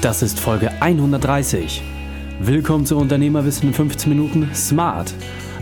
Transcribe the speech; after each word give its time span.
Das 0.00 0.22
ist 0.22 0.38
Folge 0.38 0.70
130. 0.80 1.82
Willkommen 2.38 2.86
zu 2.86 2.96
Unternehmerwissen 2.96 3.66
in 3.66 3.74
15 3.74 4.08
Minuten 4.08 4.48
Smart. 4.54 5.12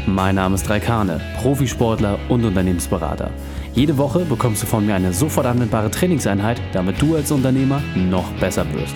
Mein 0.06 0.34
Name 0.34 0.56
ist 0.56 0.68
Raikane, 0.68 1.22
Profisportler 1.38 2.18
und 2.28 2.44
Unternehmensberater. 2.44 3.30
Jede 3.72 3.96
Woche 3.96 4.26
bekommst 4.26 4.62
du 4.62 4.66
von 4.66 4.84
mir 4.84 4.94
eine 4.94 5.14
sofort 5.14 5.46
anwendbare 5.46 5.90
Trainingseinheit, 5.90 6.60
damit 6.74 7.00
du 7.00 7.16
als 7.16 7.32
Unternehmer 7.32 7.80
noch 7.94 8.30
besser 8.32 8.70
wirst. 8.74 8.94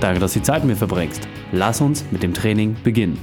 Danke, 0.00 0.18
dass 0.18 0.32
du 0.32 0.40
die 0.40 0.44
Zeit 0.44 0.64
mit 0.64 0.70
mir 0.70 0.76
verbringst. 0.76 1.28
Lass 1.52 1.80
uns 1.80 2.04
mit 2.10 2.24
dem 2.24 2.34
Training 2.34 2.76
beginnen. 2.82 3.20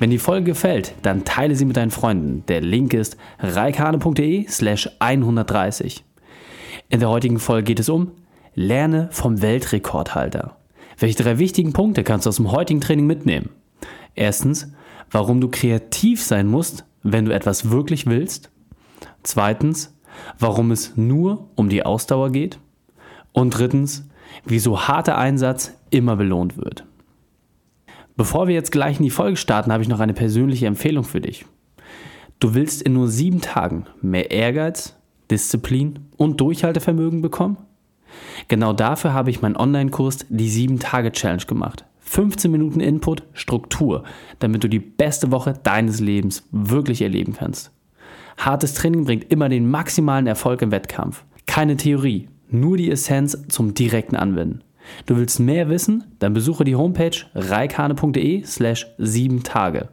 Wenn 0.00 0.10
die 0.10 0.18
Folge 0.18 0.46
gefällt, 0.46 0.94
dann 1.02 1.24
teile 1.24 1.54
sie 1.54 1.64
mit 1.64 1.76
deinen 1.76 1.92
Freunden. 1.92 2.44
Der 2.48 2.60
Link 2.60 2.92
ist 2.92 3.16
reikane.de 3.38 4.48
slash 4.48 4.90
130. 4.98 6.04
In 6.88 6.98
der 6.98 7.08
heutigen 7.08 7.38
Folge 7.38 7.66
geht 7.66 7.78
es 7.78 7.88
um 7.88 8.10
Lerne 8.58 9.10
vom 9.12 9.42
Weltrekordhalter. 9.42 10.55
Welche 10.98 11.22
drei 11.22 11.38
wichtigen 11.38 11.72
Punkte 11.72 12.04
kannst 12.04 12.26
du 12.26 12.28
aus 12.28 12.36
dem 12.36 12.52
heutigen 12.52 12.80
Training 12.80 13.06
mitnehmen? 13.06 13.50
Erstens, 14.14 14.72
warum 15.10 15.40
du 15.40 15.48
kreativ 15.48 16.22
sein 16.22 16.46
musst, 16.46 16.84
wenn 17.02 17.24
du 17.26 17.34
etwas 17.34 17.70
wirklich 17.70 18.06
willst. 18.06 18.50
Zweitens, 19.22 19.94
warum 20.38 20.70
es 20.70 20.96
nur 20.96 21.50
um 21.54 21.68
die 21.68 21.84
Ausdauer 21.84 22.30
geht. 22.30 22.58
Und 23.32 23.50
drittens, 23.50 24.08
wieso 24.44 24.88
harter 24.88 25.18
Einsatz 25.18 25.74
immer 25.90 26.16
belohnt 26.16 26.56
wird. 26.56 26.84
Bevor 28.16 28.48
wir 28.48 28.54
jetzt 28.54 28.72
gleich 28.72 28.96
in 28.96 29.04
die 29.04 29.10
Folge 29.10 29.36
starten, 29.36 29.72
habe 29.72 29.82
ich 29.82 29.90
noch 29.90 30.00
eine 30.00 30.14
persönliche 30.14 30.66
Empfehlung 30.66 31.04
für 31.04 31.20
dich. 31.20 31.44
Du 32.40 32.54
willst 32.54 32.80
in 32.82 32.94
nur 32.94 33.08
sieben 33.08 33.42
Tagen 33.42 33.86
mehr 34.00 34.30
Ehrgeiz, 34.30 34.96
Disziplin 35.30 35.98
und 36.16 36.40
Durchhaltevermögen 36.40 37.20
bekommen? 37.20 37.58
Genau 38.48 38.72
dafür 38.72 39.12
habe 39.12 39.30
ich 39.30 39.42
meinen 39.42 39.56
Online-Kurs 39.56 40.26
die 40.28 40.50
7-Tage-Challenge 40.50 41.44
gemacht. 41.46 41.84
15 42.00 42.50
Minuten 42.50 42.80
Input, 42.80 43.24
Struktur, 43.32 44.04
damit 44.38 44.62
du 44.62 44.68
die 44.68 44.78
beste 44.78 45.32
Woche 45.32 45.54
deines 45.62 46.00
Lebens 46.00 46.46
wirklich 46.52 47.02
erleben 47.02 47.34
kannst. 47.34 47.72
Hartes 48.38 48.74
Training 48.74 49.04
bringt 49.04 49.30
immer 49.32 49.48
den 49.48 49.68
maximalen 49.68 50.26
Erfolg 50.26 50.62
im 50.62 50.70
Wettkampf. 50.70 51.24
Keine 51.46 51.76
Theorie, 51.76 52.28
nur 52.48 52.76
die 52.76 52.90
Essenz 52.90 53.36
zum 53.48 53.74
direkten 53.74 54.16
Anwenden. 54.16 54.62
Du 55.06 55.16
willst 55.16 55.40
mehr 55.40 55.68
wissen? 55.68 56.04
Dann 56.20 56.32
besuche 56.32 56.64
die 56.64 56.76
Homepage 56.76 57.16
reikane.de 57.34 58.44
slash 58.44 58.86
7 58.98 59.42
Tage. 59.42 59.88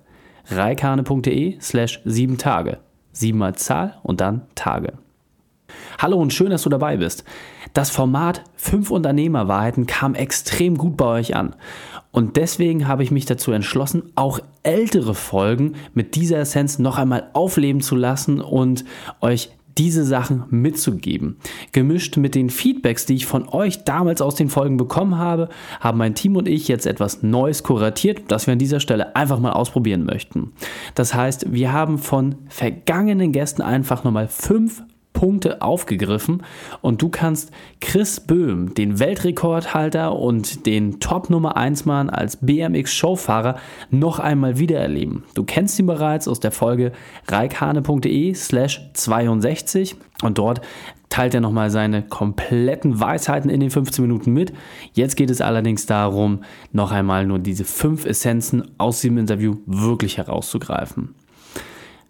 reikane.de 0.49 1.59
slash 1.59 2.02
7 2.05 2.37
Tage. 2.37 2.80
7 3.11 3.37
mal 3.37 3.55
Zahl 3.55 3.95
und 4.03 4.21
dann 4.21 4.43
Tage. 4.55 4.93
Hallo 5.99 6.17
und 6.17 6.33
schön, 6.33 6.49
dass 6.49 6.63
du 6.63 6.69
dabei 6.69 6.97
bist. 6.97 7.23
Das 7.73 7.89
Format 7.89 8.44
5 8.55 8.91
Unternehmerwahrheiten 8.91 9.88
kam 9.88 10.16
extrem 10.16 10.77
gut 10.77 10.97
bei 10.97 11.05
euch 11.05 11.36
an. 11.36 11.55
Und 12.11 12.36
deswegen 12.36 12.88
habe 12.88 13.03
ich 13.03 13.11
mich 13.11 13.25
dazu 13.25 13.52
entschlossen, 13.52 14.03
auch 14.16 14.39
ältere 14.61 15.16
Folgen 15.16 15.73
mit 15.94 16.16
dieser 16.16 16.38
Essenz 16.38 16.77
noch 16.77 16.97
einmal 16.97 17.30
aufleben 17.33 17.81
zu 17.81 17.95
lassen 17.95 18.39
und 18.39 18.86
euch 19.19 19.49
diese 19.77 20.03
Sachen 20.05 20.44
mitzugeben. 20.49 21.38
Gemischt 21.71 22.17
mit 22.17 22.36
den 22.36 22.52
Feedbacks, 22.52 23.08
die 23.08 23.16
ich 23.16 23.25
von 23.25 23.49
euch 23.49 23.83
damals 23.83 24.21
aus 24.21 24.36
den 24.36 24.49
Folgen 24.49 24.77
bekommen 24.77 25.17
habe, 25.17 25.49
haben 25.80 25.97
mein 25.97 26.16
Team 26.16 26.36
und 26.36 26.47
ich 26.47 26.67
jetzt 26.67 26.86
etwas 26.86 27.23
Neues 27.23 27.64
kuratiert, 27.64 28.21
das 28.27 28.45
wir 28.45 28.52
an 28.52 28.59
dieser 28.59 28.80
Stelle 28.80 29.16
einfach 29.16 29.39
mal 29.39 29.53
ausprobieren 29.53 30.05
möchten. 30.05 30.52
Das 30.95 31.14
heißt, 31.14 31.52
wir 31.52 31.73
haben 31.73 31.97
von 31.97 32.36
vergangenen 32.47 33.31
Gästen 33.31 33.61
einfach 33.64 34.03
nochmal 34.03 34.27
fünf 34.27 34.83
Punkte 35.23 35.61
aufgegriffen 35.61 36.43
und 36.81 37.02
du 37.02 37.07
kannst 37.07 37.52
Chris 37.79 38.19
Böhm, 38.19 38.73
den 38.73 38.99
Weltrekordhalter 38.99 40.19
und 40.19 40.65
den 40.65 40.99
Top 40.99 41.30
Nummer 41.30 41.55
1 41.55 41.85
Mann 41.85 42.09
als 42.09 42.35
BMX 42.41 42.93
Showfahrer 42.93 43.55
noch 43.89 44.19
einmal 44.19 44.59
wiedererleben. 44.59 45.23
Du 45.33 45.45
kennst 45.45 45.80
ihn 45.80 45.85
bereits 45.85 46.27
aus 46.27 46.41
der 46.41 46.52
Folge 46.52 46.91
reikhane.de 47.30 48.33
slash 48.33 48.81
62 48.95 49.95
und 50.23 50.39
dort 50.39 50.59
teilt 51.08 51.33
er 51.33 51.39
nochmal 51.39 51.69
seine 51.69 52.02
kompletten 52.02 52.99
Weisheiten 52.99 53.49
in 53.49 53.61
den 53.61 53.69
15 53.69 54.03
Minuten 54.03 54.33
mit. 54.33 54.52
Jetzt 54.92 55.15
geht 55.15 55.30
es 55.30 55.39
allerdings 55.39 55.86
darum, 55.86 56.43
noch 56.73 56.92
einmal 56.92 57.25
nur 57.25 57.39
diese 57.39 57.64
fünf 57.64 58.05
Essenzen 58.05 58.71
aus 58.77 58.99
dem 58.99 59.17
Interview 59.17 59.55
wirklich 59.67 60.17
herauszugreifen. 60.17 61.15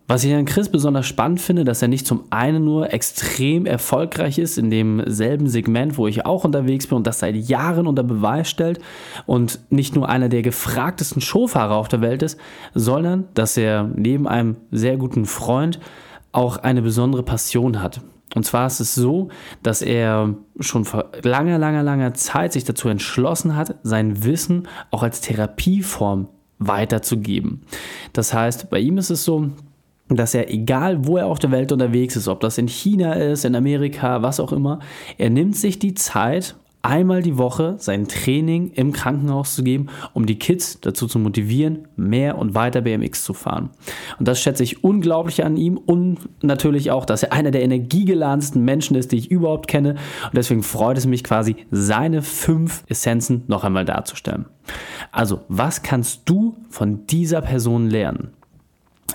Was 0.06 0.26
ich 0.26 0.34
an 0.34 0.44
Chris 0.44 0.68
besonders 0.68 1.06
spannend 1.06 1.40
finde, 1.40 1.64
dass 1.64 1.82
er 1.82 1.88
nicht 1.88 2.06
zum 2.06 2.26
einen 2.30 2.66
nur 2.66 2.92
extrem 2.92 3.66
erfolgreich 3.66 4.38
ist 4.38 4.58
in 4.58 4.70
demselben 4.70 5.48
Segment, 5.48 5.98
wo 5.98 6.08
ich 6.08 6.26
auch 6.26 6.44
unterwegs 6.44 6.88
bin 6.88 6.98
und 6.98 7.08
das 7.08 7.20
seit 7.20 7.36
Jahren 7.36 7.88
unter 7.88 8.04
Beweis 8.04 8.50
stellt 8.50 8.80
und 9.26 9.60
nicht 9.70 9.96
nur 9.96 10.10
einer 10.10 10.28
der 10.28 10.42
gefragtesten 10.42 11.22
Showfahrer 11.22 11.76
auf 11.76 11.88
der 11.88 12.02
Welt 12.02 12.22
ist, 12.22 12.38
sondern 12.74 13.30
dass 13.34 13.56
er 13.56 13.90
neben 13.96 14.28
einem 14.28 14.58
sehr 14.72 14.98
guten 14.98 15.26
Freund 15.26 15.80
auch 16.34 16.58
eine 16.58 16.82
besondere 16.82 17.24
Passion 17.24 17.82
hat. 17.82 18.02
Und 18.36 18.46
zwar 18.46 18.68
ist 18.68 18.82
es 18.82 18.96
so, 18.96 19.30
dass 19.62 19.82
er 19.82 20.36
schon 20.60 20.84
vor 20.86 21.12
langer, 21.22 21.58
langer, 21.58 21.84
langer 21.84 22.14
Zeit 22.14 22.52
sich 22.52 22.66
dazu 22.66 22.90
entschlossen 22.90 23.56
hat, 23.56 23.76
sein 23.84 24.26
Wissen 24.26 24.68
auch 24.92 25.04
als 25.04 25.22
Therapieform 25.22 26.28
weiterzugeben. 26.60 27.62
Das 28.12 28.34
heißt, 28.34 28.70
bei 28.70 28.80
ihm 28.80 28.98
ist 28.98 29.12
es 29.12 29.24
so, 29.24 29.52
dass 30.10 30.34
er, 30.34 30.52
egal 30.52 31.08
wo 31.08 31.18
er 31.18 31.28
auf 31.28 31.40
der 31.40 31.52
Welt 31.52 31.72
unterwegs 31.72 32.16
ist, 32.16 32.28
ob 32.28 32.40
das 32.42 32.58
in 32.58 32.68
China 32.68 33.14
ist, 33.14 33.46
in 33.46 33.56
Amerika, 33.56 34.22
was 34.22 34.40
auch 34.40 34.52
immer, 34.52 34.80
er 35.18 35.30
nimmt 35.30 35.56
sich 35.56 35.80
die 35.80 35.94
Zeit, 35.94 36.56
einmal 36.84 37.22
die 37.22 37.38
Woche 37.38 37.76
sein 37.80 38.10
Training 38.10 38.72
im 38.72 38.92
Krankenhaus 38.92 39.56
zu 39.56 39.64
geben, 39.64 39.88
um 40.12 40.26
die 40.26 40.38
Kids 40.38 40.82
dazu 40.82 41.08
zu 41.08 41.18
motivieren, 41.18 41.88
mehr 41.96 42.38
und 42.38 42.56
weiter 42.56 42.82
BMX 42.82 43.24
zu 43.24 43.34
fahren. 43.34 43.70
Und 44.20 44.28
das 44.28 44.42
schätze 44.42 44.64
ich 44.64 44.84
unglaublich 44.84 45.46
an 45.46 45.56
ihm 45.56 45.78
und 45.78 46.20
natürlich 46.42 46.92
auch, 46.92 47.06
dass 47.06 47.24
er 47.24 47.32
einer 47.32 47.52
der 47.52 47.64
energiegeladensten 47.64 48.64
Menschen 48.64 48.98
ist, 48.98 49.14
die 49.14 49.18
ich 49.18 49.32
überhaupt 49.32 49.68
kenne. 49.68 49.92
Und 50.26 50.36
deswegen 50.36 50.62
freut 50.62 50.98
es 50.98 51.06
mich 51.06 51.24
quasi, 51.24 51.56
seine 51.72 52.22
fünf 52.22 52.84
Essenzen 52.88 53.44
noch 53.48 53.64
einmal 53.64 53.86
darzustellen. 53.86 54.46
Also, 55.14 55.42
was 55.48 55.84
kannst 55.84 56.24
du 56.26 56.58
von 56.70 57.08
dieser 57.08 57.42
Person 57.42 57.90
lernen? 57.90 58.34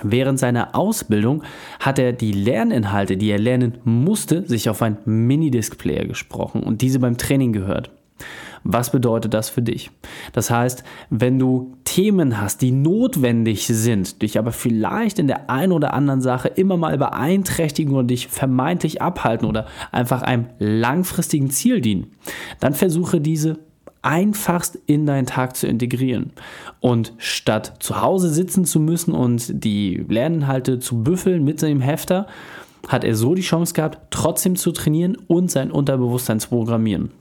Während 0.03 0.39
seiner 0.39 0.75
Ausbildung 0.75 1.43
hat 1.79 1.99
er 1.99 2.13
die 2.13 2.31
Lerninhalte, 2.31 3.17
die 3.17 3.29
er 3.29 3.39
lernen 3.39 3.77
musste, 3.83 4.47
sich 4.47 4.69
auf 4.69 4.81
ein 4.81 4.97
Minidisc-Player 5.05 6.05
gesprochen 6.05 6.63
und 6.63 6.81
diese 6.81 6.99
beim 6.99 7.17
Training 7.17 7.53
gehört. 7.53 7.91
Was 8.63 8.91
bedeutet 8.91 9.33
das 9.33 9.49
für 9.49 9.61
dich? 9.61 9.89
Das 10.33 10.49
heißt, 10.51 10.83
wenn 11.09 11.39
du 11.39 11.77
Themen 11.85 12.41
hast, 12.41 12.61
die 12.61 12.71
notwendig 12.71 13.67
sind, 13.67 14.21
dich 14.21 14.37
aber 14.37 14.51
vielleicht 14.51 15.17
in 15.17 15.27
der 15.27 15.49
einen 15.49 15.71
oder 15.71 15.93
anderen 15.93 16.21
Sache 16.21 16.49
immer 16.49 16.77
mal 16.77 16.97
beeinträchtigen 16.97 17.93
oder 17.93 18.07
dich 18.07 18.27
vermeintlich 18.27 19.01
abhalten 19.01 19.47
oder 19.47 19.67
einfach 19.91 20.21
einem 20.21 20.47
langfristigen 20.59 21.49
Ziel 21.49 21.81
dienen, 21.81 22.07
dann 22.59 22.73
versuche 22.73 23.21
diese 23.21 23.59
einfachst 24.01 24.79
in 24.85 25.05
deinen 25.05 25.25
Tag 25.25 25.55
zu 25.55 25.67
integrieren. 25.67 26.31
Und 26.79 27.13
statt 27.17 27.73
zu 27.79 28.01
Hause 28.01 28.29
sitzen 28.29 28.65
zu 28.65 28.79
müssen 28.79 29.13
und 29.13 29.63
die 29.63 30.05
Lerninhalte 30.07 30.79
zu 30.79 31.03
büffeln 31.03 31.43
mit 31.43 31.59
seinem 31.59 31.81
Hefter, 31.81 32.27
hat 32.87 33.03
er 33.03 33.15
so 33.15 33.35
die 33.35 33.41
Chance 33.41 33.73
gehabt, 33.73 33.99
trotzdem 34.09 34.55
zu 34.55 34.71
trainieren 34.71 35.17
und 35.27 35.51
sein 35.51 35.71
Unterbewusstsein 35.71 36.39
zu 36.39 36.49
programmieren. 36.49 37.11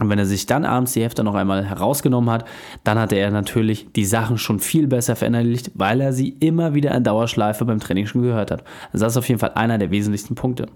Und 0.00 0.08
wenn 0.08 0.18
er 0.18 0.26
sich 0.26 0.46
dann 0.46 0.64
abends 0.64 0.92
die 0.92 1.02
Hefte 1.02 1.22
noch 1.22 1.36
einmal 1.36 1.64
herausgenommen 1.64 2.28
hat, 2.30 2.44
dann 2.82 2.98
hatte 2.98 3.14
er 3.14 3.30
natürlich 3.30 3.92
die 3.94 4.04
Sachen 4.04 4.38
schon 4.38 4.58
viel 4.58 4.88
besser 4.88 5.14
verinnerlicht, 5.14 5.70
weil 5.74 6.00
er 6.00 6.12
sie 6.12 6.30
immer 6.40 6.74
wieder 6.74 6.92
in 6.96 7.04
Dauerschleife 7.04 7.64
beim 7.64 7.78
Training 7.78 8.06
schon 8.06 8.22
gehört 8.22 8.50
hat. 8.50 8.64
Also 8.92 9.04
das 9.04 9.12
ist 9.12 9.18
auf 9.18 9.28
jeden 9.28 9.38
Fall 9.38 9.52
einer 9.54 9.78
der 9.78 9.92
wesentlichsten 9.92 10.34
Punkte. 10.34 10.66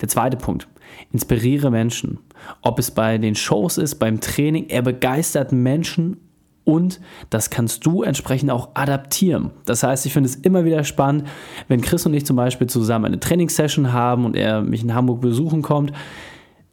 Der 0.00 0.08
zweite 0.08 0.36
Punkt, 0.36 0.66
inspiriere 1.12 1.70
Menschen. 1.70 2.18
Ob 2.62 2.80
es 2.80 2.90
bei 2.90 3.18
den 3.18 3.36
Shows 3.36 3.78
ist, 3.78 3.96
beim 3.96 4.20
Training, 4.20 4.66
er 4.68 4.82
begeistert 4.82 5.52
Menschen 5.52 6.16
und 6.64 7.00
das 7.30 7.50
kannst 7.50 7.86
du 7.86 8.02
entsprechend 8.02 8.50
auch 8.50 8.70
adaptieren. 8.74 9.52
Das 9.66 9.84
heißt, 9.84 10.04
ich 10.06 10.12
finde 10.12 10.28
es 10.28 10.34
immer 10.34 10.64
wieder 10.64 10.82
spannend, 10.82 11.28
wenn 11.68 11.80
Chris 11.80 12.04
und 12.04 12.14
ich 12.14 12.26
zum 12.26 12.34
Beispiel 12.34 12.66
zusammen 12.66 13.04
eine 13.04 13.20
Trainingssession 13.20 13.92
haben 13.92 14.24
und 14.24 14.34
er 14.34 14.62
mich 14.62 14.82
in 14.82 14.92
Hamburg 14.92 15.20
besuchen 15.20 15.62
kommt, 15.62 15.92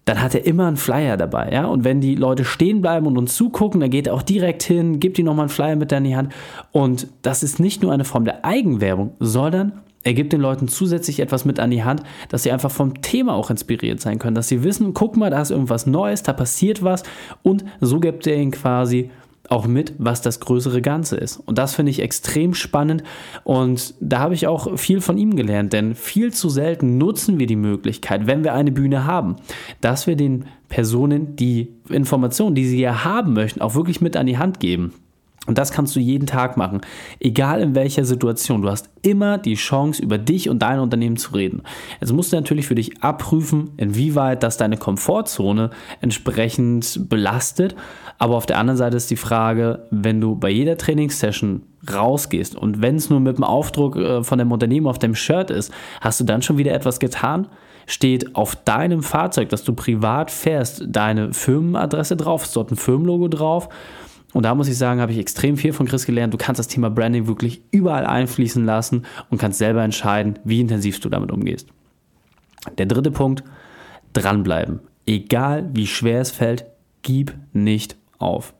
dann 0.05 0.21
hat 0.21 0.35
er 0.35 0.45
immer 0.45 0.67
einen 0.67 0.77
Flyer 0.77 1.17
dabei, 1.17 1.51
ja. 1.51 1.65
Und 1.65 1.83
wenn 1.83 2.01
die 2.01 2.15
Leute 2.15 2.43
stehen 2.43 2.81
bleiben 2.81 3.07
und 3.07 3.17
uns 3.17 3.35
zugucken, 3.35 3.79
dann 3.79 3.89
geht 3.89 4.07
er 4.07 4.13
auch 4.13 4.21
direkt 4.21 4.63
hin, 4.63 4.99
gibt 4.99 5.17
ihnen 5.17 5.27
nochmal 5.27 5.43
einen 5.43 5.49
Flyer 5.49 5.75
mit 5.75 5.91
in 5.91 6.03
die 6.03 6.15
Hand. 6.15 6.33
Und 6.71 7.07
das 7.21 7.43
ist 7.43 7.59
nicht 7.59 7.81
nur 7.81 7.91
eine 7.91 8.03
Form 8.03 8.25
der 8.25 8.43
Eigenwerbung, 8.43 9.13
sondern 9.19 9.83
er 10.03 10.13
gibt 10.13 10.33
den 10.33 10.41
Leuten 10.41 10.67
zusätzlich 10.67 11.21
etwas 11.21 11.45
mit 11.45 11.59
an 11.59 11.71
die 11.71 11.83
Hand, 11.83 12.03
dass 12.27 12.43
sie 12.43 12.51
einfach 12.51 12.71
vom 12.71 13.01
Thema 13.01 13.35
auch 13.35 13.49
inspiriert 13.49 14.01
sein 14.01 14.19
können, 14.19 14.35
dass 14.35 14.49
sie 14.49 14.63
wissen, 14.63 14.93
guck 14.93 15.15
mal, 15.15 15.29
da 15.29 15.41
ist 15.41 15.51
irgendwas 15.51 15.85
Neues, 15.85 16.23
da 16.23 16.33
passiert 16.33 16.83
was 16.83 17.03
und 17.41 17.63
so 17.79 18.01
gibt 18.01 18.27
er 18.27 18.35
ihnen 18.35 18.51
quasi 18.51 19.09
auch 19.53 19.67
mit, 19.67 19.93
was 19.99 20.21
das 20.21 20.39
größere 20.39 20.81
Ganze 20.81 21.15
ist. 21.15 21.37
Und 21.37 21.57
das 21.57 21.75
finde 21.75 21.91
ich 21.91 22.01
extrem 22.01 22.53
spannend 22.53 23.03
und 23.43 23.93
da 23.99 24.19
habe 24.19 24.33
ich 24.33 24.47
auch 24.47 24.77
viel 24.77 24.99
von 24.99 25.17
ihm 25.17 25.35
gelernt, 25.35 25.73
denn 25.73 25.95
viel 25.95 26.33
zu 26.33 26.49
selten 26.49 26.97
nutzen 26.97 27.39
wir 27.39 27.45
die 27.45 27.55
Möglichkeit, 27.55 28.25
wenn 28.25 28.43
wir 28.43 28.53
eine 28.53 28.71
Bühne 28.71 29.05
haben, 29.05 29.35
dass 29.79 30.07
wir 30.07 30.15
den 30.15 30.45
Personen 30.69 31.35
die 31.35 31.69
Informationen, 31.87 32.55
die 32.55 32.65
sie 32.65 32.79
ja 32.79 33.03
haben 33.03 33.33
möchten, 33.33 33.61
auch 33.61 33.75
wirklich 33.75 34.01
mit 34.01 34.17
an 34.17 34.25
die 34.25 34.39
Hand 34.39 34.59
geben. 34.59 34.93
Und 35.45 35.57
das 35.57 35.71
kannst 35.71 35.93
du 35.95 35.99
jeden 35.99 36.25
Tag 36.25 36.55
machen, 36.55 36.81
egal 37.19 37.61
in 37.61 37.75
welcher 37.75 38.05
Situation. 38.05 38.61
Du 38.61 38.69
hast 38.69 38.89
immer 39.01 39.37
die 39.37 39.55
Chance, 39.55 40.01
über 40.01 40.17
dich 40.17 40.49
und 40.49 40.59
dein 40.59 40.79
Unternehmen 40.79 41.17
zu 41.17 41.33
reden. 41.33 41.63
Jetzt 41.99 42.13
musst 42.13 42.31
du 42.31 42.37
natürlich 42.37 42.67
für 42.67 42.75
dich 42.75 43.03
abprüfen, 43.03 43.71
inwieweit 43.75 44.41
das 44.41 44.55
deine 44.55 44.77
Komfortzone 44.77 45.71
entsprechend 45.99 47.09
belastet. 47.09 47.75
Aber 48.19 48.37
auf 48.37 48.45
der 48.45 48.57
anderen 48.57 48.77
Seite 48.77 48.95
ist 48.95 49.11
die 49.11 49.17
Frage, 49.17 49.85
wenn 49.91 50.21
du 50.21 50.35
bei 50.35 50.49
jeder 50.49 50.77
Trainingssession 50.77 51.63
rausgehst 51.93 52.55
und 52.55 52.81
wenn 52.81 52.95
es 52.95 53.09
nur 53.09 53.19
mit 53.19 53.35
dem 53.35 53.43
Aufdruck 53.43 53.97
äh, 53.97 54.23
von 54.23 54.39
dem 54.39 54.53
Unternehmen 54.53 54.87
auf 54.87 54.99
dem 54.99 55.15
Shirt 55.15 55.51
ist, 55.51 55.73
hast 55.99 56.21
du 56.21 56.23
dann 56.23 56.41
schon 56.41 56.57
wieder 56.57 56.71
etwas 56.71 56.99
getan? 56.99 57.47
Steht 57.85 58.33
auf 58.37 58.55
deinem 58.55 59.03
Fahrzeug, 59.03 59.49
das 59.49 59.65
du 59.65 59.73
privat 59.73 60.31
fährst, 60.31 60.85
deine 60.87 61.33
Firmenadresse 61.33 62.15
drauf? 62.15 62.43
Ist 62.43 62.55
dort 62.55 62.71
ein 62.71 62.77
Firmenlogo 62.77 63.27
drauf? 63.27 63.67
Und 64.33 64.43
da 64.43 64.55
muss 64.55 64.67
ich 64.67 64.77
sagen, 64.77 64.99
habe 64.99 65.11
ich 65.11 65.19
extrem 65.19 65.57
viel 65.57 65.73
von 65.73 65.87
Chris 65.87 66.05
gelernt. 66.05 66.33
Du 66.33 66.37
kannst 66.37 66.59
das 66.59 66.67
Thema 66.67 66.89
Branding 66.89 67.27
wirklich 67.27 67.61
überall 67.71 68.05
einfließen 68.05 68.65
lassen 68.65 69.05
und 69.29 69.37
kannst 69.37 69.59
selber 69.59 69.83
entscheiden, 69.83 70.39
wie 70.43 70.59
intensiv 70.59 70.99
du 70.99 71.09
damit 71.09 71.31
umgehst. 71.31 71.69
Der 72.77 72.87
dritte 72.87 73.11
Punkt, 73.11 73.43
dranbleiben. 74.13 74.79
Egal 75.05 75.69
wie 75.73 75.87
schwer 75.87 76.21
es 76.21 76.31
fällt, 76.31 76.65
gib 77.01 77.35
nicht 77.51 77.97
auf. 78.23 78.53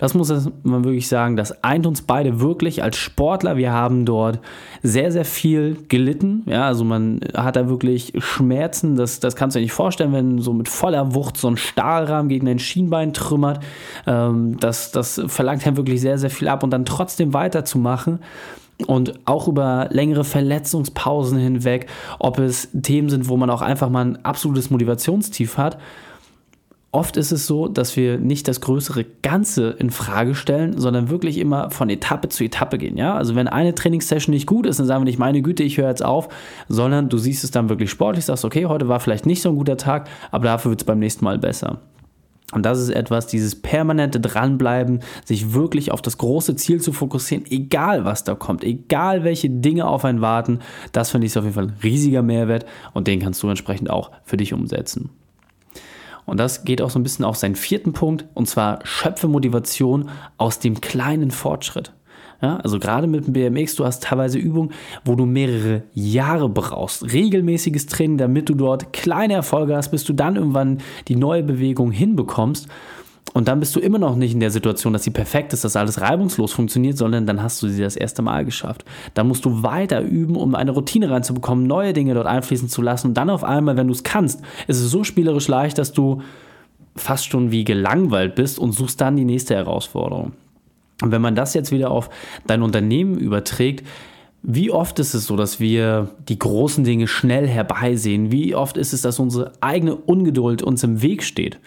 Das 0.00 0.14
muss 0.14 0.32
man 0.62 0.84
wirklich 0.84 1.08
sagen, 1.08 1.36
das 1.36 1.62
eint 1.62 1.86
uns 1.86 2.00
beide 2.00 2.40
wirklich 2.40 2.82
als 2.82 2.96
Sportler. 2.96 3.58
Wir 3.58 3.72
haben 3.72 4.06
dort 4.06 4.40
sehr, 4.82 5.12
sehr 5.12 5.26
viel 5.26 5.76
gelitten. 5.88 6.42
Ja, 6.46 6.66
also 6.66 6.84
man 6.84 7.20
hat 7.34 7.56
da 7.56 7.68
wirklich 7.68 8.14
Schmerzen. 8.16 8.96
Das, 8.96 9.20
das 9.20 9.36
kannst 9.36 9.56
du 9.56 9.60
dir 9.60 9.64
nicht 9.64 9.74
vorstellen, 9.74 10.14
wenn 10.14 10.38
so 10.38 10.54
mit 10.54 10.70
voller 10.70 11.14
Wucht 11.14 11.36
so 11.36 11.48
ein 11.48 11.58
Stahlrahmen 11.58 12.30
gegen 12.30 12.46
dein 12.46 12.58
Schienbein 12.58 13.12
trümmert. 13.12 13.60
Ähm, 14.06 14.58
das, 14.58 14.90
das 14.90 15.20
verlangt 15.26 15.66
ja 15.66 15.76
wirklich 15.76 16.00
sehr, 16.00 16.16
sehr 16.16 16.30
viel 16.30 16.48
ab 16.48 16.62
und 16.62 16.70
dann 16.70 16.86
trotzdem 16.86 17.34
weiterzumachen 17.34 18.20
und 18.86 19.20
auch 19.26 19.48
über 19.48 19.88
längere 19.90 20.24
Verletzungspausen 20.24 21.36
hinweg, 21.38 21.88
ob 22.18 22.38
es 22.38 22.70
Themen 22.82 23.10
sind, 23.10 23.28
wo 23.28 23.36
man 23.36 23.50
auch 23.50 23.60
einfach 23.60 23.90
mal 23.90 24.06
ein 24.06 24.24
absolutes 24.24 24.70
Motivationstief 24.70 25.58
hat 25.58 25.76
Oft 26.92 27.16
ist 27.16 27.30
es 27.30 27.46
so, 27.46 27.68
dass 27.68 27.96
wir 27.96 28.18
nicht 28.18 28.48
das 28.48 28.60
größere 28.60 29.04
Ganze 29.22 29.70
in 29.78 29.90
Frage 29.90 30.34
stellen, 30.34 30.76
sondern 30.76 31.08
wirklich 31.08 31.38
immer 31.38 31.70
von 31.70 31.88
Etappe 31.88 32.28
zu 32.28 32.42
Etappe 32.42 32.78
gehen. 32.78 32.96
Ja? 32.96 33.14
Also 33.14 33.36
wenn 33.36 33.46
eine 33.46 33.76
Trainingssession 33.76 34.34
nicht 34.34 34.46
gut 34.48 34.66
ist, 34.66 34.80
dann 34.80 34.86
sagen 34.86 35.02
wir 35.02 35.04
nicht, 35.04 35.18
meine 35.18 35.40
Güte, 35.40 35.62
ich 35.62 35.78
höre 35.78 35.88
jetzt 35.88 36.04
auf, 36.04 36.28
sondern 36.68 37.08
du 37.08 37.16
siehst 37.16 37.44
es 37.44 37.52
dann 37.52 37.68
wirklich 37.68 37.90
sportlich, 37.90 38.24
sagst, 38.24 38.44
okay, 38.44 38.66
heute 38.66 38.88
war 38.88 38.98
vielleicht 38.98 39.24
nicht 39.24 39.40
so 39.40 39.50
ein 39.50 39.56
guter 39.56 39.76
Tag, 39.76 40.08
aber 40.32 40.46
dafür 40.46 40.72
wird 40.72 40.80
es 40.80 40.86
beim 40.86 40.98
nächsten 40.98 41.24
Mal 41.24 41.38
besser. 41.38 41.78
Und 42.52 42.66
das 42.66 42.80
ist 42.80 42.88
etwas, 42.88 43.28
dieses 43.28 43.54
permanente 43.54 44.18
Dranbleiben, 44.18 45.00
sich 45.24 45.52
wirklich 45.52 45.92
auf 45.92 46.02
das 46.02 46.18
große 46.18 46.56
Ziel 46.56 46.80
zu 46.80 46.92
fokussieren, 46.92 47.44
egal 47.48 48.04
was 48.04 48.24
da 48.24 48.34
kommt, 48.34 48.64
egal 48.64 49.22
welche 49.22 49.48
Dinge 49.48 49.86
auf 49.86 50.04
einen 50.04 50.20
warten, 50.20 50.58
das 50.90 51.10
finde 51.10 51.28
ich 51.28 51.38
auf 51.38 51.44
jeden 51.44 51.54
Fall 51.54 51.68
ein 51.68 51.76
riesiger 51.84 52.22
Mehrwert 52.22 52.66
und 52.92 53.06
den 53.06 53.20
kannst 53.20 53.40
du 53.44 53.48
entsprechend 53.48 53.90
auch 53.90 54.10
für 54.24 54.36
dich 54.36 54.52
umsetzen. 54.52 55.10
Und 56.30 56.38
das 56.38 56.64
geht 56.64 56.80
auch 56.80 56.90
so 56.90 56.98
ein 57.00 57.02
bisschen 57.02 57.24
auf 57.24 57.36
seinen 57.36 57.56
vierten 57.56 57.92
Punkt, 57.92 58.24
und 58.34 58.48
zwar 58.48 58.78
schöpfe 58.84 59.26
Motivation 59.26 60.10
aus 60.36 60.60
dem 60.60 60.80
kleinen 60.80 61.32
Fortschritt. 61.32 61.92
Ja, 62.40 62.58
also 62.58 62.78
gerade 62.78 63.08
mit 63.08 63.26
dem 63.26 63.32
BMX, 63.32 63.74
du 63.74 63.84
hast 63.84 64.04
teilweise 64.04 64.38
Übungen, 64.38 64.70
wo 65.04 65.16
du 65.16 65.26
mehrere 65.26 65.82
Jahre 65.92 66.48
brauchst, 66.48 67.12
regelmäßiges 67.12 67.86
Training, 67.86 68.16
damit 68.16 68.48
du 68.48 68.54
dort 68.54 68.92
kleine 68.92 69.34
Erfolge 69.34 69.76
hast, 69.76 69.90
bis 69.90 70.04
du 70.04 70.12
dann 70.12 70.36
irgendwann 70.36 70.78
die 71.08 71.16
neue 71.16 71.42
Bewegung 71.42 71.90
hinbekommst. 71.90 72.68
Und 73.32 73.46
dann 73.46 73.60
bist 73.60 73.76
du 73.76 73.80
immer 73.80 73.98
noch 73.98 74.16
nicht 74.16 74.32
in 74.32 74.40
der 74.40 74.50
Situation, 74.50 74.92
dass 74.92 75.04
sie 75.04 75.10
perfekt 75.10 75.52
ist, 75.52 75.62
dass 75.62 75.76
alles 75.76 76.00
reibungslos 76.00 76.52
funktioniert, 76.52 76.96
sondern 76.96 77.26
dann 77.26 77.42
hast 77.42 77.62
du 77.62 77.68
sie 77.68 77.80
das 77.80 77.94
erste 77.94 78.22
Mal 78.22 78.44
geschafft. 78.44 78.84
Dann 79.14 79.28
musst 79.28 79.44
du 79.44 79.62
weiter 79.62 80.00
üben, 80.00 80.34
um 80.36 80.54
eine 80.54 80.72
Routine 80.72 81.10
reinzubekommen, 81.10 81.66
neue 81.66 81.92
Dinge 81.92 82.14
dort 82.14 82.26
einfließen 82.26 82.68
zu 82.68 82.82
lassen. 82.82 83.08
Und 83.08 83.14
dann 83.14 83.30
auf 83.30 83.44
einmal, 83.44 83.76
wenn 83.76 83.86
du 83.86 83.92
es 83.92 84.02
kannst, 84.02 84.42
ist 84.66 84.80
es 84.80 84.90
so 84.90 85.04
spielerisch 85.04 85.46
leicht, 85.46 85.78
dass 85.78 85.92
du 85.92 86.22
fast 86.96 87.26
schon 87.26 87.52
wie 87.52 87.64
gelangweilt 87.64 88.34
bist 88.34 88.58
und 88.58 88.72
suchst 88.72 89.00
dann 89.00 89.16
die 89.16 89.24
nächste 89.24 89.54
Herausforderung. 89.54 90.32
Und 91.02 91.12
wenn 91.12 91.22
man 91.22 91.34
das 91.34 91.54
jetzt 91.54 91.70
wieder 91.70 91.90
auf 91.90 92.10
dein 92.46 92.62
Unternehmen 92.62 93.16
überträgt, 93.16 93.86
wie 94.42 94.70
oft 94.70 94.98
ist 94.98 95.14
es 95.14 95.26
so, 95.26 95.36
dass 95.36 95.60
wir 95.60 96.08
die 96.28 96.38
großen 96.38 96.82
Dinge 96.82 97.06
schnell 97.06 97.46
herbeisehen? 97.46 98.32
Wie 98.32 98.54
oft 98.54 98.76
ist 98.76 98.92
es, 98.92 99.02
dass 99.02 99.18
unsere 99.18 99.52
eigene 99.60 99.94
Ungeduld 99.94 100.62
uns 100.62 100.82
im 100.82 101.02
Weg 101.02 101.22
steht? 101.22 101.58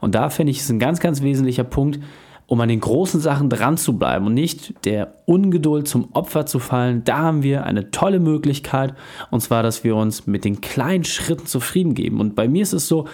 Und 0.00 0.14
da 0.14 0.30
finde 0.30 0.50
ich 0.50 0.60
es 0.60 0.70
ein 0.70 0.78
ganz, 0.78 1.00
ganz 1.00 1.22
wesentlicher 1.22 1.64
Punkt, 1.64 2.00
um 2.46 2.60
an 2.60 2.68
den 2.68 2.80
großen 2.80 3.20
Sachen 3.20 3.50
dran 3.50 3.76
zu 3.76 3.98
bleiben 3.98 4.26
und 4.26 4.34
nicht 4.34 4.74
der 4.84 5.14
Ungeduld 5.26 5.88
zum 5.88 6.08
Opfer 6.12 6.46
zu 6.46 6.58
fallen. 6.58 7.04
Da 7.04 7.18
haben 7.18 7.42
wir 7.42 7.64
eine 7.64 7.90
tolle 7.90 8.18
Möglichkeit, 8.18 8.94
und 9.30 9.40
zwar, 9.40 9.62
dass 9.62 9.84
wir 9.84 9.94
uns 9.94 10.26
mit 10.26 10.44
den 10.44 10.60
kleinen 10.60 11.04
Schritten 11.04 11.46
zufrieden 11.46 11.94
geben. 11.94 12.20
Und 12.20 12.34
bei 12.34 12.48
mir 12.48 12.62
ist 12.62 12.72
es 12.72 12.88
so, 12.88 13.06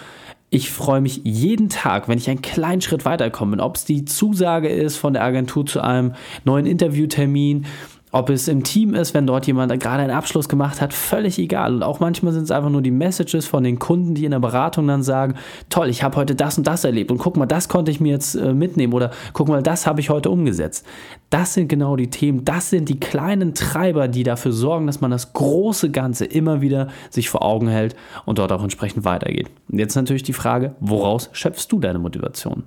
ich 0.49 0.71
freue 0.71 0.99
mich 0.99 1.21
jeden 1.23 1.69
Tag, 1.69 2.07
wenn 2.07 2.17
ich 2.17 2.29
einen 2.29 2.41
kleinen 2.41 2.81
Schritt 2.81 3.05
weiterkomme. 3.05 3.61
Ob 3.61 3.75
es 3.75 3.85
die 3.85 4.05
Zusage 4.05 4.69
ist 4.69 4.97
von 4.97 5.13
der 5.13 5.23
Agentur 5.23 5.65
zu 5.65 5.81
einem 5.81 6.13
neuen 6.43 6.65
Interviewtermin, 6.65 7.67
ob 8.11 8.29
es 8.29 8.47
im 8.47 8.63
Team 8.63 8.95
ist, 8.95 9.13
wenn 9.13 9.27
dort 9.27 9.45
jemand 9.45 9.71
gerade 9.79 10.01
einen 10.01 10.11
Abschluss 10.11 10.49
gemacht 10.49 10.81
hat, 10.81 10.93
völlig 10.93 11.37
egal. 11.37 11.75
Und 11.75 11.83
auch 11.83 11.99
manchmal 11.99 12.33
sind 12.33 12.43
es 12.43 12.51
einfach 12.51 12.69
nur 12.69 12.81
die 12.81 12.91
Messages 12.91 13.45
von 13.45 13.63
den 13.63 13.77
Kunden, 13.77 14.15
die 14.15 14.25
in 14.25 14.31
der 14.31 14.39
Beratung 14.39 14.87
dann 14.87 15.03
sagen, 15.03 15.35
toll, 15.69 15.89
ich 15.89 16.01
habe 16.01 16.15
heute 16.17 16.33
das 16.33 16.57
und 16.57 16.65
das 16.65 16.83
erlebt 16.83 17.11
und 17.11 17.19
guck 17.19 17.37
mal, 17.37 17.45
das 17.45 17.69
konnte 17.69 17.91
ich 17.91 17.99
mir 17.99 18.11
jetzt 18.11 18.33
äh, 18.35 18.53
mitnehmen 18.53 18.93
oder 18.93 19.11
guck 19.33 19.47
mal, 19.47 19.61
das 19.61 19.85
habe 19.85 19.99
ich 19.99 20.09
heute 20.09 20.31
umgesetzt. 20.31 20.85
Das 21.29 21.53
sind 21.53 21.67
genau 21.67 21.95
die 21.95 22.09
Themen, 22.09 22.45
das 22.45 22.71
sind 22.71 22.89
die 22.89 22.99
kleinen 22.99 23.53
Treiber, 23.53 24.07
die 24.07 24.23
dafür 24.23 24.53
sorgen, 24.53 24.87
dass 24.87 25.01
man 25.01 25.11
das 25.11 25.33
große 25.33 25.91
Ganze 25.91 26.25
immer 26.25 26.61
wieder 26.61 26.87
sich 27.11 27.29
vor 27.29 27.43
Augen 27.43 27.67
hält 27.67 27.95
und 28.25 28.39
dort 28.39 28.51
auch 28.51 28.63
entsprechend 28.63 29.05
weitergeht. 29.05 29.51
Und 29.71 29.77
jetzt 29.77 29.95
natürlich 29.95 30.23
die 30.23 30.33
Frage, 30.33 30.75
woraus 30.79 31.29
schöpfst 31.33 31.67
du 31.69 31.79
deine 31.79 31.99
Motivation? 31.99 32.63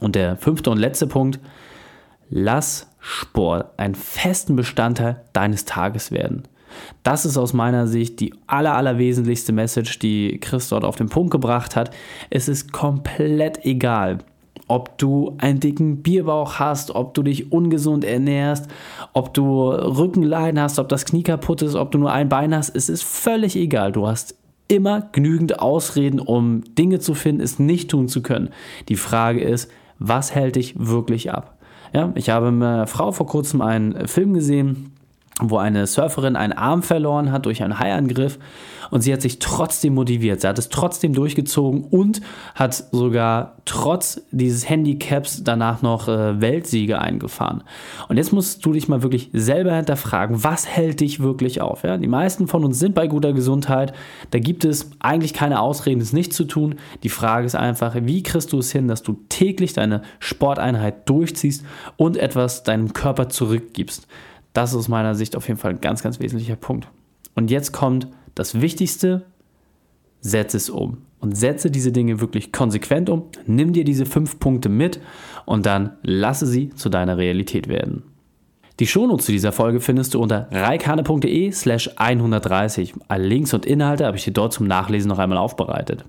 Und 0.00 0.14
der 0.14 0.36
fünfte 0.36 0.70
und 0.70 0.78
letzte 0.78 1.06
Punkt, 1.06 1.40
lass 2.28 2.90
Sport 3.08 3.78
einen 3.78 3.94
festen 3.94 4.56
Bestandteil 4.56 5.22
deines 5.32 5.64
Tages 5.64 6.10
werden. 6.10 6.42
Das 7.04 7.24
ist 7.24 7.36
aus 7.36 7.52
meiner 7.52 7.86
Sicht 7.86 8.18
die 8.18 8.34
aller, 8.48 8.74
allerwesentlichste 8.74 9.52
Message, 9.52 10.00
die 10.00 10.38
Chris 10.40 10.68
dort 10.70 10.84
auf 10.84 10.96
den 10.96 11.08
Punkt 11.08 11.30
gebracht 11.30 11.76
hat. 11.76 11.90
Es 12.30 12.48
ist 12.48 12.72
komplett 12.72 13.64
egal, 13.64 14.18
ob 14.66 14.98
du 14.98 15.36
einen 15.38 15.60
dicken 15.60 16.02
Bierbauch 16.02 16.58
hast, 16.58 16.96
ob 16.96 17.14
du 17.14 17.22
dich 17.22 17.52
ungesund 17.52 18.04
ernährst, 18.04 18.66
ob 19.12 19.32
du 19.32 19.68
Rückenleiden 19.68 20.60
hast, 20.60 20.80
ob 20.80 20.88
das 20.88 21.04
Knie 21.04 21.22
kaputt 21.22 21.62
ist, 21.62 21.76
ob 21.76 21.92
du 21.92 21.98
nur 21.98 22.10
ein 22.10 22.28
Bein 22.28 22.56
hast. 22.56 22.74
Es 22.74 22.88
ist 22.88 23.04
völlig 23.04 23.54
egal. 23.54 23.92
Du 23.92 24.08
hast 24.08 24.34
immer 24.66 25.08
genügend 25.12 25.60
Ausreden, 25.60 26.18
um 26.18 26.64
Dinge 26.74 26.98
zu 26.98 27.14
finden, 27.14 27.40
es 27.40 27.60
nicht 27.60 27.88
tun 27.88 28.08
zu 28.08 28.20
können. 28.20 28.50
Die 28.88 28.96
Frage 28.96 29.42
ist, 29.42 29.70
was 30.00 30.34
hält 30.34 30.56
dich 30.56 30.74
wirklich 30.76 31.32
ab? 31.32 31.55
Ja, 31.92 32.12
ich 32.14 32.30
habe 32.30 32.50
mit 32.50 32.60
meiner 32.60 32.86
Frau 32.86 33.12
vor 33.12 33.26
kurzem 33.26 33.60
einen 33.60 34.08
Film 34.08 34.34
gesehen, 34.34 34.92
wo 35.40 35.58
eine 35.58 35.86
Surferin 35.86 36.36
einen 36.36 36.54
Arm 36.54 36.82
verloren 36.82 37.30
hat 37.30 37.46
durch 37.46 37.62
einen 37.62 37.78
Haiangriff 37.78 38.38
und 38.90 39.02
sie 39.02 39.12
hat 39.12 39.20
sich 39.20 39.38
trotzdem 39.38 39.94
motiviert. 39.94 40.40
Sie 40.40 40.48
hat 40.48 40.58
es 40.58 40.68
trotzdem 40.68 41.12
durchgezogen 41.12 41.84
und 41.84 42.20
hat 42.54 42.74
sogar 42.92 43.56
trotz 43.64 44.22
dieses 44.30 44.68
Handicaps 44.68 45.42
danach 45.44 45.82
noch 45.82 46.08
äh, 46.08 46.40
Weltsiege 46.40 47.00
eingefahren. 47.00 47.64
Und 48.08 48.16
jetzt 48.16 48.32
musst 48.32 48.64
du 48.64 48.72
dich 48.72 48.88
mal 48.88 49.02
wirklich 49.02 49.30
selber 49.32 49.74
hinterfragen, 49.74 50.44
was 50.44 50.66
hält 50.66 51.00
dich 51.00 51.20
wirklich 51.20 51.60
auf? 51.60 51.82
Ja? 51.82 51.96
Die 51.96 52.06
meisten 52.06 52.46
von 52.46 52.64
uns 52.64 52.78
sind 52.78 52.94
bei 52.94 53.06
guter 53.06 53.32
Gesundheit. 53.32 53.92
Da 54.30 54.38
gibt 54.38 54.64
es 54.64 54.90
eigentlich 55.00 55.34
keine 55.34 55.60
Ausreden, 55.60 56.00
es 56.00 56.12
nicht 56.12 56.32
zu 56.32 56.44
tun. 56.44 56.76
Die 57.02 57.08
Frage 57.08 57.46
ist 57.46 57.56
einfach, 57.56 57.94
wie 58.00 58.22
kriegst 58.22 58.52
du 58.52 58.58
es 58.58 58.70
hin, 58.70 58.88
dass 58.88 59.02
du 59.02 59.18
täglich 59.28 59.72
deine 59.72 60.02
Sporteinheit 60.18 61.08
durchziehst 61.08 61.64
und 61.96 62.16
etwas 62.16 62.62
deinem 62.62 62.92
Körper 62.92 63.28
zurückgibst? 63.28 64.06
Das 64.56 64.70
ist 64.70 64.78
aus 64.78 64.88
meiner 64.88 65.14
Sicht 65.14 65.36
auf 65.36 65.48
jeden 65.48 65.60
Fall 65.60 65.72
ein 65.72 65.82
ganz, 65.82 66.02
ganz 66.02 66.18
wesentlicher 66.18 66.56
Punkt. 66.56 66.88
Und 67.34 67.50
jetzt 67.50 67.72
kommt 67.72 68.08
das 68.34 68.62
Wichtigste, 68.62 69.26
setze 70.20 70.56
es 70.56 70.70
um. 70.70 71.02
Und 71.20 71.36
setze 71.36 71.70
diese 71.70 71.92
Dinge 71.92 72.20
wirklich 72.20 72.52
konsequent 72.52 73.10
um. 73.10 73.24
Nimm 73.44 73.74
dir 73.74 73.84
diese 73.84 74.06
fünf 74.06 74.38
Punkte 74.38 74.70
mit 74.70 74.98
und 75.44 75.66
dann 75.66 75.98
lasse 76.02 76.46
sie 76.46 76.70
zu 76.70 76.88
deiner 76.88 77.18
Realität 77.18 77.68
werden. 77.68 78.04
Die 78.80 78.86
Shownotes 78.86 79.26
zu 79.26 79.32
dieser 79.32 79.52
Folge 79.52 79.80
findest 79.80 80.14
du 80.14 80.22
unter 80.22 80.48
reikane.de 80.50 81.50
slash 81.52 81.90
130. 81.96 82.94
Alle 83.08 83.26
Links 83.26 83.52
und 83.52 83.66
Inhalte 83.66 84.06
habe 84.06 84.16
ich 84.16 84.24
dir 84.24 84.32
dort 84.32 84.54
zum 84.54 84.66
Nachlesen 84.66 85.10
noch 85.10 85.18
einmal 85.18 85.38
aufbereitet. 85.38 86.06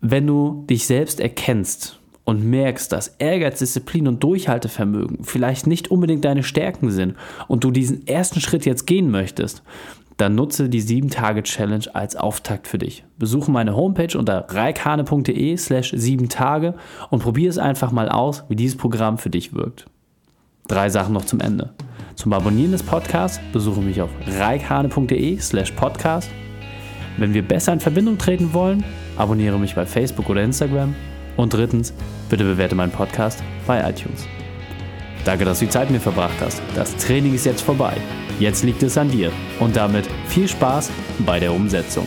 Wenn 0.00 0.28
du 0.28 0.64
dich 0.68 0.86
selbst 0.86 1.18
erkennst 1.18 1.98
und 2.24 2.44
merkst, 2.44 2.92
dass 2.92 3.16
Ehrgeiz, 3.18 3.58
Disziplin 3.58 4.06
und 4.06 4.22
Durchhaltevermögen 4.22 5.24
vielleicht 5.24 5.66
nicht 5.66 5.90
unbedingt 5.90 6.24
deine 6.24 6.42
Stärken 6.42 6.90
sind 6.90 7.16
und 7.48 7.64
du 7.64 7.70
diesen 7.70 8.06
ersten 8.06 8.40
Schritt 8.40 8.64
jetzt 8.64 8.86
gehen 8.86 9.10
möchtest, 9.10 9.62
dann 10.16 10.34
nutze 10.34 10.68
die 10.68 10.82
7-Tage-Challenge 10.82 11.86
als 11.94 12.16
Auftakt 12.16 12.68
für 12.68 12.78
dich. 12.78 13.04
Besuche 13.18 13.50
meine 13.50 13.74
Homepage 13.74 14.16
unter 14.16 14.46
reikane.de 14.48 15.56
slash 15.56 15.92
7 15.96 16.28
Tage 16.28 16.74
und 17.10 17.22
probiere 17.22 17.50
es 17.50 17.58
einfach 17.58 17.92
mal 17.92 18.08
aus, 18.08 18.44
wie 18.48 18.56
dieses 18.56 18.76
Programm 18.76 19.18
für 19.18 19.30
dich 19.30 19.52
wirkt. 19.52 19.86
Drei 20.68 20.90
Sachen 20.90 21.12
noch 21.12 21.24
zum 21.24 21.40
Ende. 21.40 21.70
Zum 22.14 22.32
Abonnieren 22.32 22.72
des 22.72 22.82
Podcasts 22.82 23.40
besuche 23.52 23.80
mich 23.80 24.00
auf 24.00 24.10
reikane.de 24.38 25.38
slash 25.40 25.72
podcast. 25.72 26.30
Wenn 27.16 27.34
wir 27.34 27.42
besser 27.42 27.72
in 27.72 27.80
Verbindung 27.80 28.16
treten 28.16 28.52
wollen, 28.52 28.84
abonniere 29.16 29.58
mich 29.58 29.74
bei 29.74 29.86
Facebook 29.86 30.30
oder 30.30 30.42
Instagram. 30.42 30.94
Und 31.36 31.54
drittens, 31.54 31.92
bitte 32.28 32.44
bewerte 32.44 32.74
meinen 32.74 32.92
Podcast 32.92 33.42
bei 33.66 33.80
iTunes. 33.88 34.26
Danke, 35.24 35.44
dass 35.44 35.60
du 35.60 35.66
die 35.66 35.70
Zeit 35.70 35.84
mit 35.90 36.00
mir 36.00 36.00
verbracht 36.00 36.34
hast. 36.40 36.60
Das 36.74 36.96
Training 36.96 37.34
ist 37.34 37.46
jetzt 37.46 37.62
vorbei. 37.62 37.96
Jetzt 38.40 38.64
liegt 38.64 38.82
es 38.82 38.98
an 38.98 39.10
dir. 39.10 39.30
Und 39.60 39.76
damit 39.76 40.08
viel 40.26 40.48
Spaß 40.48 40.90
bei 41.20 41.38
der 41.38 41.52
Umsetzung. 41.52 42.06